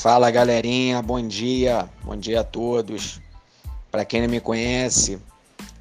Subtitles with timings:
[0.00, 3.20] Fala galerinha, bom dia, bom dia a todos.
[3.90, 5.18] Para quem não me conhece,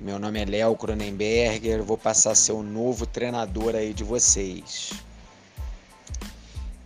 [0.00, 4.94] meu nome é Léo Cronenberger, vou passar a ser o novo treinador aí de vocês.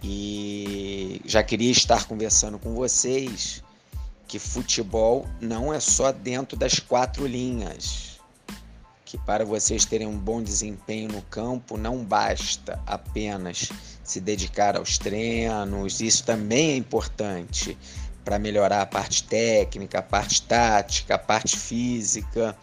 [0.03, 3.65] E já queria estar conversando com vocês
[4.29, 8.04] que futebol não é só dentro das quatro linhas
[9.15, 13.71] que para vocês terem um bom desempenho no campo não basta apenas
[14.03, 17.79] se dedicar aos treinos, isso também é importante
[18.25, 22.57] para melhorar a parte técnica, a parte tática, a parte física.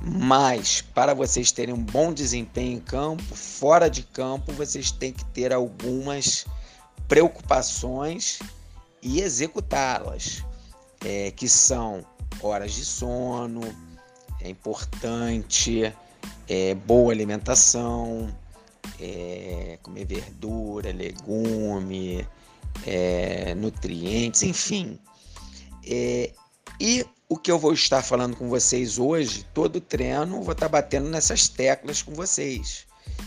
[0.00, 5.24] Mas para vocês terem um bom desempenho em campo, fora de campo, vocês têm que
[5.24, 6.46] ter algumas
[7.08, 8.38] preocupações
[9.02, 10.44] e executá-las,
[11.04, 12.06] é, que são
[12.40, 13.87] horas de sono,
[14.40, 15.92] é importante,
[16.48, 18.34] é, boa alimentação,
[19.00, 22.26] é, comer verdura, legume,
[22.86, 24.98] é, nutrientes, enfim.
[25.84, 26.32] É,
[26.80, 31.08] e o que eu vou estar falando com vocês hoje, todo treino, vou estar batendo
[31.08, 32.86] nessas teclas com vocês.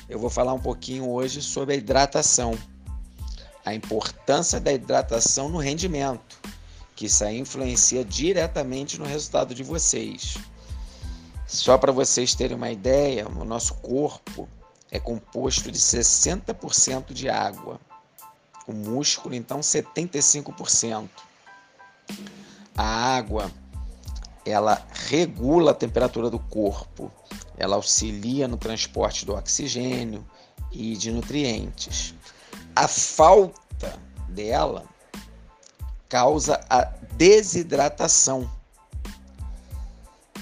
[0.09, 2.57] Eu vou falar um pouquinho hoje sobre a hidratação,
[3.63, 6.39] a importância da hidratação no rendimento,
[6.95, 10.37] que isso aí influencia diretamente no resultado de vocês.
[11.51, 14.47] Só para vocês terem uma ideia, o nosso corpo
[14.89, 17.77] é composto de 60% de água.
[18.65, 21.09] O músculo, então, 75%.
[22.73, 22.85] A
[23.17, 23.51] água,
[24.45, 27.11] ela regula a temperatura do corpo,
[27.57, 30.25] ela auxilia no transporte do oxigênio
[30.71, 32.15] e de nutrientes.
[32.73, 34.85] A falta dela
[36.07, 36.85] causa a
[37.17, 38.49] desidratação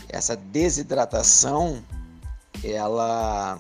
[0.10, 1.84] essa desidratação
[2.64, 3.60] ela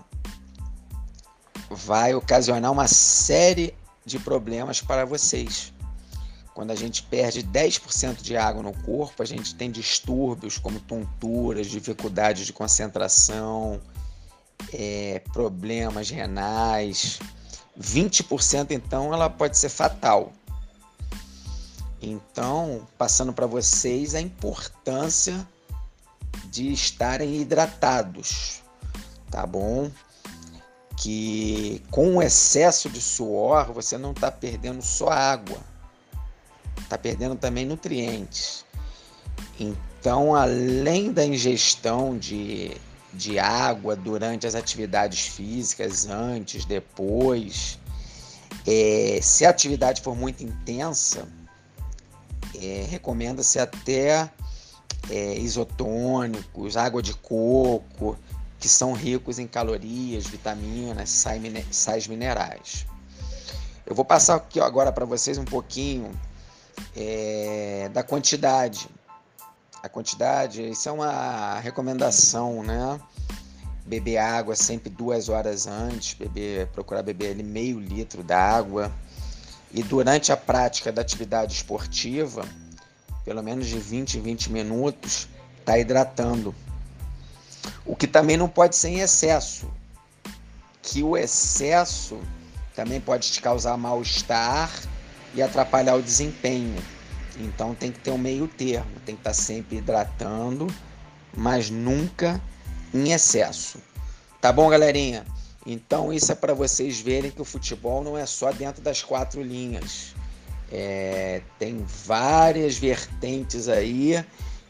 [1.69, 3.73] vai ocasionar uma série
[4.05, 5.71] de problemas para vocês.
[6.53, 11.67] Quando a gente perde 10% de água no corpo, a gente tem distúrbios como tonturas,
[11.67, 13.79] dificuldades de concentração,
[14.73, 17.19] é, problemas renais.
[17.79, 20.33] 20% então ela pode ser fatal.
[22.01, 25.47] Então, passando para vocês a importância
[26.45, 28.61] de estarem hidratados,
[29.29, 29.89] tá bom?
[30.97, 35.59] Que com o excesso de suor você não está perdendo só água,
[36.81, 38.65] está perdendo também nutrientes.
[39.59, 42.75] Então, além da ingestão de,
[43.13, 47.79] de água durante as atividades físicas, antes, depois,
[48.65, 51.27] é, se a atividade for muito intensa,
[52.55, 54.29] é, recomenda-se até
[55.09, 58.17] é, isotônicos, água de coco,
[58.59, 61.09] que são ricos em calorias, vitaminas,
[61.71, 62.85] sais minerais.
[63.85, 66.11] Eu vou passar aqui agora para vocês um pouquinho
[66.95, 68.87] é, da quantidade.
[69.81, 72.99] A quantidade, isso é uma recomendação, né?
[73.85, 78.91] Beber água sempre duas horas antes, beber, procurar beber ali meio litro d'água.
[79.71, 82.45] E durante a prática da atividade esportiva,
[83.29, 85.29] pelo menos de 20 em 20 minutos,
[85.59, 86.55] está hidratando.
[87.85, 89.71] O que também não pode ser em excesso,
[90.81, 92.19] que o excesso
[92.75, 94.71] também pode te causar mal-estar
[95.35, 96.81] e atrapalhar o desempenho.
[97.37, 100.65] Então tem que ter um meio termo, tem que estar tá sempre hidratando,
[101.37, 102.41] mas nunca
[102.91, 103.77] em excesso.
[104.41, 105.23] Tá bom, galerinha?
[105.67, 109.39] Então isso é para vocês verem que o futebol não é só dentro das quatro
[109.43, 110.15] linhas.
[110.71, 114.23] É, tem várias vertentes aí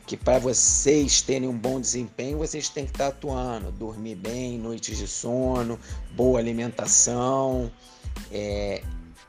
[0.09, 4.97] que para vocês terem um bom desempenho, vocês têm que estar atuando, dormir bem, noites
[4.97, 5.79] de sono,
[6.15, 7.71] boa alimentação,
[8.31, 8.81] é,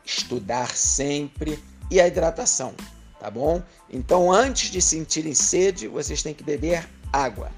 [0.07, 2.75] estudar sempre e a hidratação,
[3.19, 3.63] tá bom?
[3.91, 7.53] Então, antes de sentirem sede, vocês têm que beber água.